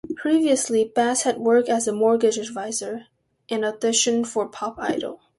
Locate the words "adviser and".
2.39-3.63